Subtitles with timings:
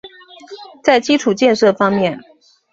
[0.81, 2.19] 在基础建设方面